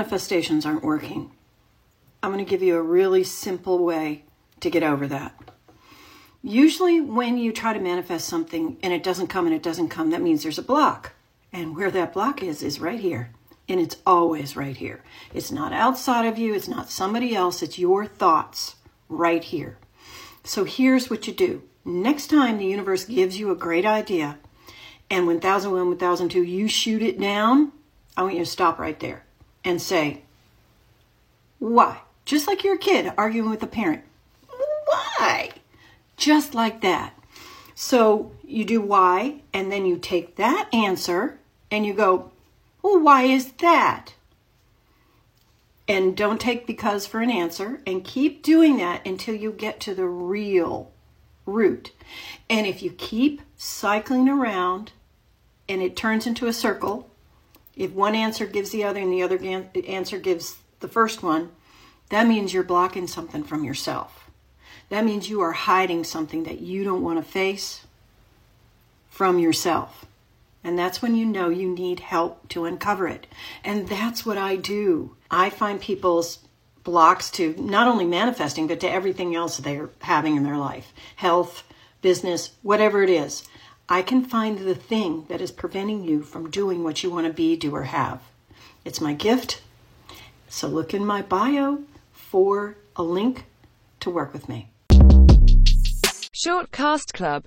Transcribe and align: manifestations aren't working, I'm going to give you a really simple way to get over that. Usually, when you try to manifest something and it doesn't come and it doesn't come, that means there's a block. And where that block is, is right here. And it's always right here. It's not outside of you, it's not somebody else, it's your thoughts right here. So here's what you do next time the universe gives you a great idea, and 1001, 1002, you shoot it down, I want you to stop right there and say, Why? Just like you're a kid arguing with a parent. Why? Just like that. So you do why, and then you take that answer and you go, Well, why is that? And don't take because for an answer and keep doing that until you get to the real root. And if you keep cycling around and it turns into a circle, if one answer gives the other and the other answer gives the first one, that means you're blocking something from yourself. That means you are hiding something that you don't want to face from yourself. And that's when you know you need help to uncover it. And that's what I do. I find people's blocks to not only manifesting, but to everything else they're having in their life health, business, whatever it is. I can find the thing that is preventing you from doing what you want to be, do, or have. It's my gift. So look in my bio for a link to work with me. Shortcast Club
manifestations 0.00 0.64
aren't 0.64 0.82
working, 0.82 1.30
I'm 2.22 2.32
going 2.32 2.42
to 2.42 2.50
give 2.50 2.62
you 2.62 2.74
a 2.76 2.82
really 2.82 3.22
simple 3.22 3.84
way 3.84 4.24
to 4.60 4.70
get 4.70 4.82
over 4.82 5.06
that. 5.06 5.34
Usually, 6.42 7.02
when 7.02 7.36
you 7.36 7.52
try 7.52 7.74
to 7.74 7.80
manifest 7.80 8.26
something 8.26 8.78
and 8.82 8.94
it 8.94 9.02
doesn't 9.02 9.26
come 9.26 9.44
and 9.44 9.54
it 9.54 9.62
doesn't 9.62 9.90
come, 9.90 10.08
that 10.08 10.22
means 10.22 10.42
there's 10.42 10.58
a 10.58 10.62
block. 10.62 11.12
And 11.52 11.76
where 11.76 11.90
that 11.90 12.14
block 12.14 12.42
is, 12.42 12.62
is 12.62 12.80
right 12.80 12.98
here. 12.98 13.30
And 13.68 13.78
it's 13.78 13.98
always 14.06 14.56
right 14.56 14.74
here. 14.74 15.02
It's 15.34 15.52
not 15.52 15.74
outside 15.74 16.24
of 16.24 16.38
you, 16.38 16.54
it's 16.54 16.66
not 16.66 16.90
somebody 16.90 17.36
else, 17.36 17.62
it's 17.62 17.78
your 17.78 18.06
thoughts 18.06 18.76
right 19.10 19.44
here. 19.44 19.76
So 20.44 20.64
here's 20.64 21.10
what 21.10 21.26
you 21.26 21.34
do 21.34 21.62
next 21.84 22.28
time 22.28 22.56
the 22.56 22.64
universe 22.64 23.04
gives 23.04 23.38
you 23.38 23.50
a 23.50 23.54
great 23.54 23.84
idea, 23.84 24.38
and 25.10 25.26
1001, 25.26 25.88
1002, 25.90 26.42
you 26.42 26.68
shoot 26.68 27.02
it 27.02 27.20
down, 27.20 27.72
I 28.16 28.22
want 28.22 28.36
you 28.36 28.44
to 28.44 28.50
stop 28.50 28.78
right 28.78 28.98
there 28.98 29.24
and 29.64 29.80
say, 29.80 30.22
Why? 31.58 32.00
Just 32.24 32.46
like 32.46 32.64
you're 32.64 32.74
a 32.74 32.78
kid 32.78 33.12
arguing 33.16 33.50
with 33.50 33.62
a 33.62 33.66
parent. 33.66 34.02
Why? 34.86 35.50
Just 36.16 36.54
like 36.54 36.80
that. 36.82 37.14
So 37.74 38.32
you 38.44 38.64
do 38.64 38.80
why, 38.80 39.40
and 39.52 39.72
then 39.72 39.86
you 39.86 39.96
take 39.96 40.36
that 40.36 40.68
answer 40.72 41.38
and 41.70 41.86
you 41.86 41.94
go, 41.94 42.30
Well, 42.82 43.00
why 43.00 43.22
is 43.22 43.52
that? 43.52 44.14
And 45.88 46.16
don't 46.16 46.40
take 46.40 46.66
because 46.66 47.06
for 47.06 47.20
an 47.20 47.30
answer 47.30 47.80
and 47.84 48.04
keep 48.04 48.42
doing 48.42 48.76
that 48.76 49.04
until 49.04 49.34
you 49.34 49.50
get 49.50 49.80
to 49.80 49.94
the 49.94 50.06
real 50.06 50.92
root. 51.46 51.90
And 52.48 52.66
if 52.66 52.80
you 52.80 52.92
keep 52.92 53.42
cycling 53.56 54.28
around 54.28 54.92
and 55.68 55.82
it 55.82 55.96
turns 55.96 56.26
into 56.26 56.46
a 56.46 56.52
circle, 56.52 57.09
if 57.80 57.92
one 57.92 58.14
answer 58.14 58.44
gives 58.44 58.70
the 58.70 58.84
other 58.84 59.00
and 59.00 59.10
the 59.10 59.22
other 59.22 59.38
answer 59.88 60.18
gives 60.18 60.58
the 60.80 60.88
first 60.88 61.22
one, 61.22 61.50
that 62.10 62.26
means 62.26 62.52
you're 62.52 62.62
blocking 62.62 63.06
something 63.06 63.42
from 63.42 63.64
yourself. 63.64 64.28
That 64.90 65.06
means 65.06 65.30
you 65.30 65.40
are 65.40 65.52
hiding 65.52 66.04
something 66.04 66.42
that 66.42 66.60
you 66.60 66.84
don't 66.84 67.02
want 67.02 67.24
to 67.24 67.30
face 67.30 67.86
from 69.08 69.38
yourself. 69.38 70.04
And 70.62 70.78
that's 70.78 71.00
when 71.00 71.14
you 71.14 71.24
know 71.24 71.48
you 71.48 71.74
need 71.74 72.00
help 72.00 72.50
to 72.50 72.66
uncover 72.66 73.08
it. 73.08 73.26
And 73.64 73.88
that's 73.88 74.26
what 74.26 74.36
I 74.36 74.56
do. 74.56 75.16
I 75.30 75.48
find 75.48 75.80
people's 75.80 76.40
blocks 76.84 77.30
to 77.30 77.54
not 77.56 77.88
only 77.88 78.04
manifesting, 78.04 78.66
but 78.66 78.80
to 78.80 78.90
everything 78.90 79.34
else 79.34 79.56
they're 79.56 79.88
having 80.00 80.36
in 80.36 80.42
their 80.42 80.58
life 80.58 80.92
health, 81.16 81.64
business, 82.02 82.50
whatever 82.60 83.02
it 83.02 83.08
is. 83.08 83.42
I 83.92 84.02
can 84.02 84.24
find 84.24 84.60
the 84.60 84.76
thing 84.76 85.24
that 85.28 85.40
is 85.40 85.50
preventing 85.50 86.04
you 86.04 86.22
from 86.22 86.48
doing 86.48 86.84
what 86.84 87.02
you 87.02 87.10
want 87.10 87.26
to 87.26 87.32
be, 87.32 87.56
do, 87.56 87.74
or 87.74 87.82
have. 87.82 88.22
It's 88.84 89.00
my 89.00 89.14
gift. 89.14 89.62
So 90.48 90.68
look 90.68 90.94
in 90.94 91.04
my 91.04 91.22
bio 91.22 91.80
for 92.12 92.76
a 92.94 93.02
link 93.02 93.46
to 93.98 94.08
work 94.08 94.32
with 94.32 94.48
me. 94.48 94.70
Shortcast 96.32 97.12
Club 97.14 97.38